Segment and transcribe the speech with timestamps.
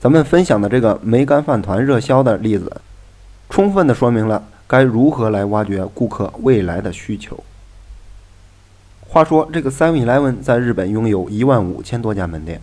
[0.00, 2.80] 咱们分享的这个梅干饭团热销的例子，
[3.50, 7.44] 充分的说明了该如何来挖掘顾客未来的需求。
[9.06, 12.58] 话说，这个 Seven Eleven 在日本拥有一万五千多家门店，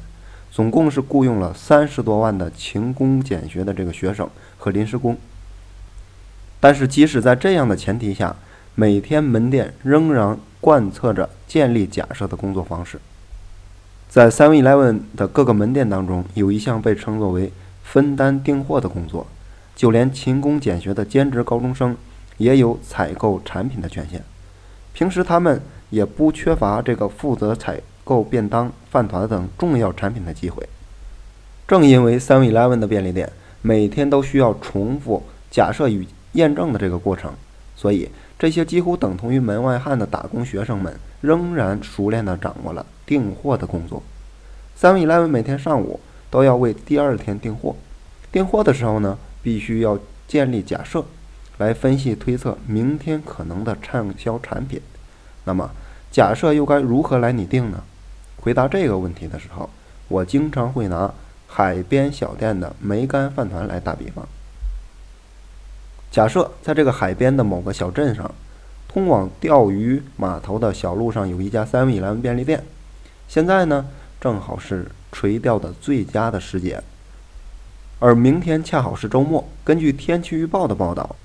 [0.52, 4.28] 总共是雇佣了三十多万的勤工俭学的这个学生
[4.58, 5.16] 和临时工。
[6.60, 8.36] 但是，即使在这样的前提下，
[8.74, 13.00] 每天门店仍然贯彻着建立假设的工作方式。
[14.10, 17.52] 在 Seven Eleven 的各个门店当中，有一项被称作为
[17.84, 19.28] 分担订货的工作，
[19.76, 21.96] 就连勤工俭学的兼职高中生
[22.38, 24.24] 也有采购产品的权限。
[24.94, 30.68] 平时他们也不缺乏这个负责采购便当、饭团等重要产品的机会。
[31.68, 33.30] 正因为 Seven Eleven 的便利店
[33.62, 37.32] 每天都需要重复假设与验证的这个过程，
[37.76, 42.86] 所以这些几乎等同于门外汉的打工学生们仍然熟练地掌握了。
[43.08, 44.04] 订货的工作
[44.80, 47.76] ，Seven Eleven 每天上午都要为第二天订货。
[48.32, 51.04] 订货的时候呢，必须要建立假设，
[51.58, 54.82] 来分析推测明天可能的畅销产品。
[55.46, 55.72] 那么，
[56.12, 57.82] 假设又该如何来拟定呢？
[58.42, 59.70] 回答这个问题的时候，
[60.10, 61.14] 我经常会拿
[61.48, 64.28] 海边小店的梅干饭团来打比方。
[66.12, 68.30] 假设在这个海边的某个小镇上，
[68.90, 72.64] 通往钓鱼码头的小路上有一家 Seven eleven 便利店。
[73.28, 73.86] 现在呢，
[74.22, 76.82] 正好是垂钓的最佳的时节，
[78.00, 79.48] 而明天恰好是周末。
[79.66, 81.16] 根据天气预报的报道，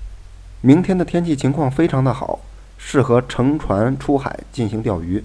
[0.59, 2.41] 明天的天气情况非常的好，
[2.77, 5.23] 适合乘船出海进行钓鱼。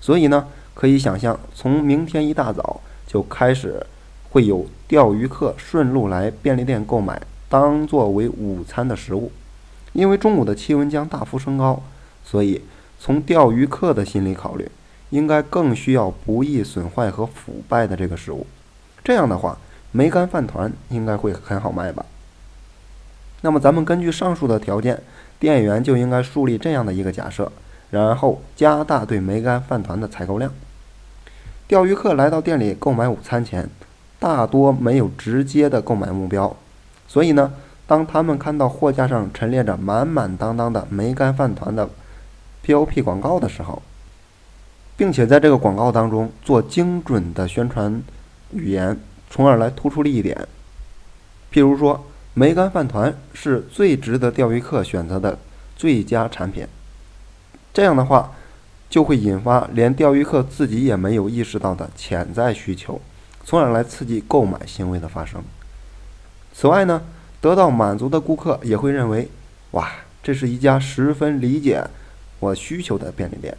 [0.00, 3.86] 所以呢，可以想象，从明天一大早就开始
[4.30, 9.30] 会有钓鱼客顺路来便利店购买，当作为午餐的食物。
[9.92, 11.80] 因为中午的气温将大幅升高，
[12.24, 12.62] 所以
[12.98, 14.68] 从钓鱼客的心理考虑。
[15.16, 18.46] 应该更需要不易损坏和腐败的这个食物，
[19.02, 19.56] 这样的话，
[19.90, 22.04] 梅干饭团应该会很好卖吧？
[23.40, 25.02] 那么咱们根据上述的条件，
[25.38, 27.50] 店员就应该树立这样的一个假设，
[27.90, 30.52] 然后加大对梅干饭团的采购量。
[31.66, 33.66] 钓鱼客来到店里购买午餐前，
[34.18, 36.54] 大多没有直接的购买目标，
[37.08, 37.54] 所以呢，
[37.86, 41.88] 当他们看到货架上陈列着满满当当的梅干饭团的
[42.66, 43.80] POP 广告的时候，
[44.96, 48.02] 并且在这个广告当中做精准的宣传
[48.52, 48.98] 语言，
[49.28, 50.48] 从而来突出利益点。
[51.52, 55.38] 譬如说，梅干饭团是最值得钓鱼客选择的
[55.76, 56.66] 最佳产品。
[57.72, 58.32] 这样的话，
[58.88, 63.00] 就会引发连钓鱼客自己也没有意识到的潜在需求，
[63.44, 65.42] 从而来刺激购买行为的发生。
[66.54, 67.02] 此外呢，
[67.40, 69.28] 得到满足的顾客也会认为，
[69.72, 69.90] 哇，
[70.22, 71.84] 这是一家十分理解
[72.40, 73.56] 我需求的便利店。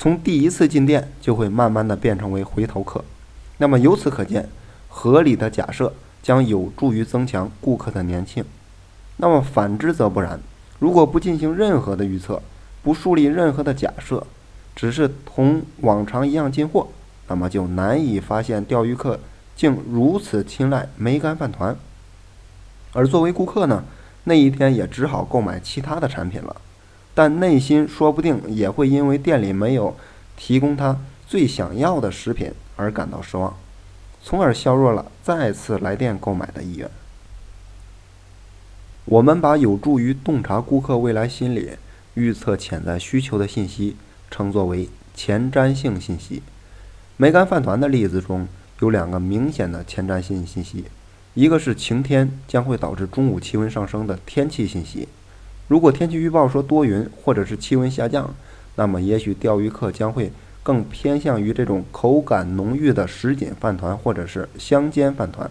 [0.00, 3.04] 从第一次进店就会慢慢的变成为回头客，
[3.58, 4.48] 那么由此可见，
[4.88, 8.42] 合理的假设将有助于增强顾客的粘性。
[9.18, 10.40] 那么反之则不然，
[10.78, 12.40] 如果不进行任何的预测，
[12.82, 14.26] 不树立任何的假设，
[14.74, 16.88] 只是同往常一样进货，
[17.28, 19.20] 那么就难以发现钓鱼客
[19.54, 21.76] 竟如此青睐梅干饭团，
[22.94, 23.84] 而作为顾客呢，
[24.24, 26.56] 那一天也只好购买其他的产品了。
[27.14, 29.96] 但内心说不定也会因为店里没有
[30.36, 33.54] 提供他最想要的食品而感到失望，
[34.22, 36.88] 从而削弱了再次来店购买的意愿。
[39.04, 41.70] 我们把有助于洞察顾客未来心理、
[42.14, 43.96] 预测潜在需求的信息
[44.30, 46.42] 称作为前瞻性信息。
[47.16, 48.46] 梅干饭团的例子中
[48.78, 50.84] 有两个明显的前瞻性信息，
[51.34, 55.08] 一个是晴天将会导致中午气温上升的天气信息。
[55.70, 58.34] 如果天气预报说多云或者是气温下降，
[58.74, 60.32] 那么也许钓鱼客将会
[60.64, 65.48] 更偏向于这种口感浓郁的什锦饭团或者是香煎饭团。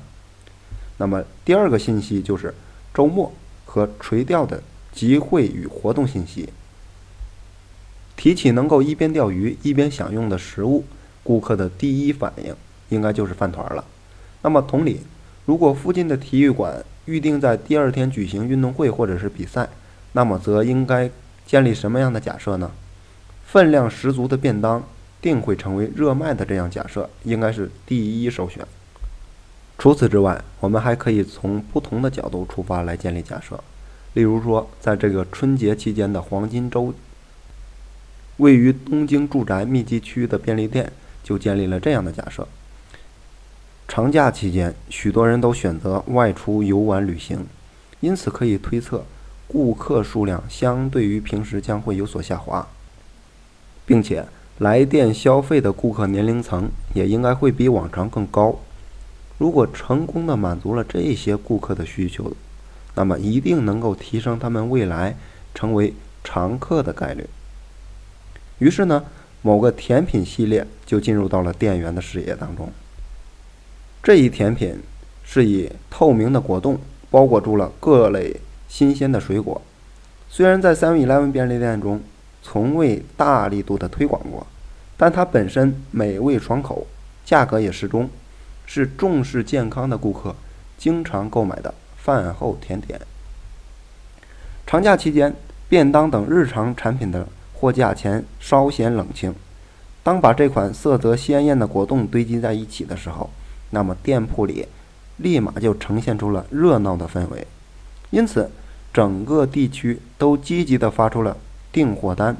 [0.97, 2.53] 那么第二个信息就是
[2.93, 3.31] 周末
[3.63, 6.49] 和垂钓的集会与活动信息。
[8.17, 10.83] 提起能够一边钓鱼一边享用的食物，
[11.23, 12.53] 顾客的第一反应
[12.89, 13.85] 应该就是饭团了。
[14.41, 14.99] 那么同理，
[15.45, 19.69] 如果附近的体育馆预定在第二天举行运动会或者是比赛，
[20.11, 21.09] 那么则应该
[21.45, 22.71] 建立什么样的假设呢？
[23.45, 24.83] 分量十足的便当
[25.21, 28.65] 定会成为热卖的这样假设，应该是第一首选。
[29.77, 33.59] 除此之外，我们还可以从不同的角度出发来建立假设。
[34.13, 36.93] 例如说，在这个春节期间的黄金周，
[38.37, 40.91] 位于东京住宅密集区的便利店
[41.23, 42.47] 就建立了这样的假设：
[43.87, 47.45] 长假期间，许多人都选择外出游玩旅行，
[47.99, 49.05] 因此可以推测。
[49.49, 52.67] 顾客数量相对于平时将会有所下滑，
[53.83, 54.23] 并且
[54.59, 58.59] 来店消费的顾客年龄层也应该会比往常更高。
[59.39, 62.31] 如果成功的满足了这些顾客的需求，
[62.93, 65.17] 那么一定能够提升他们未来
[65.55, 65.93] 成为
[66.23, 67.25] 常客的概率。
[68.59, 69.05] 于是呢，
[69.41, 72.69] 某个甜品系列就进入到了店员的视野当中。
[74.03, 74.79] 这一甜品
[75.23, 76.79] 是以透明的果冻
[77.09, 78.35] 包裹住了各类
[78.69, 79.61] 新鲜的水果。
[80.29, 82.01] 虽然在 Seven Eleven 便利店中
[82.41, 84.47] 从未大力度的推广过，
[84.95, 86.87] 但它本身美味爽口，
[87.25, 88.09] 价格也适中，
[88.65, 90.35] 是重视健康的顾客
[90.77, 93.01] 经常购买的饭后甜点。
[94.65, 95.35] 长假期间，
[95.67, 99.33] 便当等日常产品的货架前稍显冷清。
[100.03, 103.29] 当把这款色泽鲜艳的果冻堆积在一起的时候，
[103.71, 104.67] 那么店铺里
[105.17, 107.45] 立马就呈现出了热闹的氛围。
[108.11, 108.49] 因此，
[108.93, 111.37] 整个地区都积极地发出了
[111.71, 112.35] 订货单。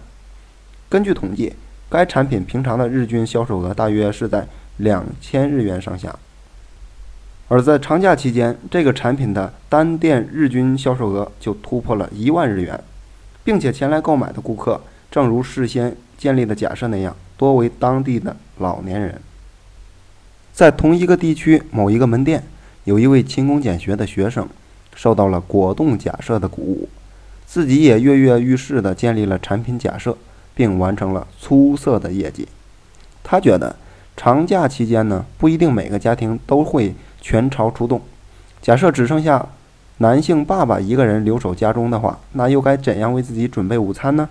[0.90, 1.54] 根据统计，
[1.90, 6.16] 该产品平常的日均销售额大约是在两千日元上下。
[7.48, 12.84] 而在长假期间，这个产品的单店日均销售额就突破了一万日元，
[13.44, 19.20] 并且前来购买的顾客，正如事先建立的假设那样，多为当地的老年人。
[20.54, 22.44] 在同一个地区某一个门店，
[22.84, 24.48] 有一位勤工俭学的学生，
[25.00, 26.90] 受到了果冻假设的鼓舞，
[27.46, 30.18] 自己也跃跃欲试地建立了产品假设，
[30.54, 32.46] 并完成了出色的业绩。
[33.24, 33.78] 他觉得，
[34.18, 36.94] 长假期间呢，不一定每个家庭都会。
[37.22, 38.02] 全巢出动。
[38.62, 39.46] 假设只剩下
[39.98, 44.30] 男性爸爸一个人留守家中的话，那又该怎样为自己准备午餐呢？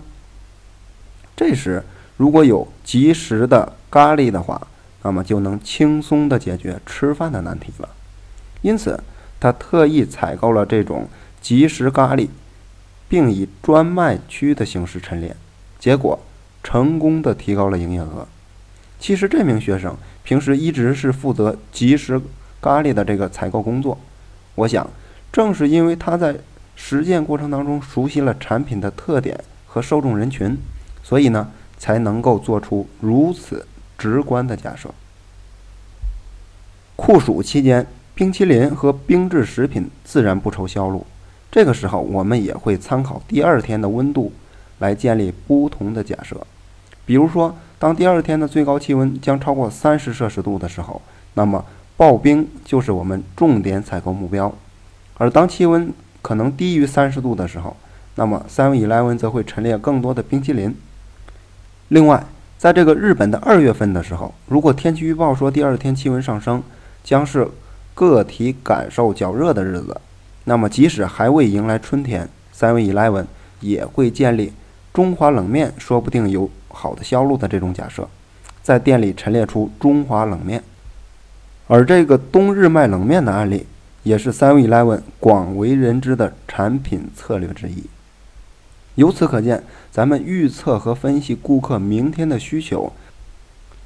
[1.36, 1.84] 这时，
[2.16, 4.66] 如果有及时的咖喱的话，
[5.02, 7.90] 那么就能轻松地解决吃饭的难题了。
[8.62, 8.98] 因此，
[9.40, 11.08] 他特意采购了这种
[11.40, 12.28] 即食咖喱，
[13.08, 15.36] 并以专卖区的形式陈列，
[15.78, 16.18] 结果
[16.62, 18.26] 成功的提高了营业额。
[18.98, 22.20] 其实，这名学生平时一直是负责即食。
[22.60, 23.96] 咖喱的这个采购工作，
[24.56, 24.90] 我想，
[25.30, 26.34] 正是因为他在
[26.74, 30.58] 实践过程当中熟悉了产品的特点和受众人群，
[31.04, 33.64] 所以呢，才能够做出如此
[33.96, 34.92] 直观的假设。
[36.96, 37.86] 酷暑期间，
[38.18, 41.06] 冰淇淋和冰制食品自然不愁销路。
[41.52, 44.32] 这个时候，我们也会参考第二天的温度
[44.80, 46.36] 来建立不同的假设。
[47.06, 51.00] 比如说，当第二天的最高气温将超过三十摄氏度的时候，
[51.34, 51.64] 那么。
[51.96, 54.54] 刨冰就是我们重点采购目标，
[55.16, 55.92] 而当气温
[56.22, 57.76] 可能低于三十度的时候，
[58.14, 60.72] 那么 Seven Eleven 则会陈列更多的冰淇淋。
[61.88, 62.24] 另外，
[62.56, 66.62] 在这个日本的二月份的时候，如果天气预报说第二天气温上升，
[67.02, 67.48] 将是
[67.98, 70.00] 个体感受较热的日子，
[70.44, 73.24] 那么即使还未迎来春天，Seven Eleven
[73.58, 74.52] 也会建立
[74.92, 78.08] 中华冷面说不定有好的销路的这种假设，
[78.62, 80.62] 在店里陈列出中华冷面。
[81.66, 83.66] 而这个冬日卖冷面的案例，
[84.04, 87.82] 也是 Seven Eleven 广为人知的产品策略之一。
[88.94, 92.92] 由此可见，咱们预测和分析顾客明天的需求，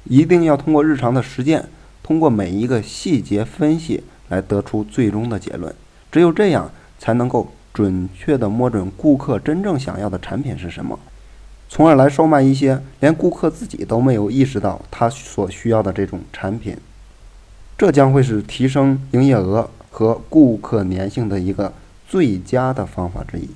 [0.03, 1.67] 一定要通过日常的实践，
[2.03, 5.73] 通过每一个细节分析来得出最终的结论。
[6.11, 6.69] 只有这样，
[6.99, 10.99] 才能够准确地摸准顾客真正想要的产品是什么，
[11.67, 16.77] 从而来售卖一些连顾客自己都没有意识到他所需要的这种产品。
[17.75, 21.73] 这将会是提升营业额和顾客粘性的一个
[22.07, 23.49] 最佳的方法之一。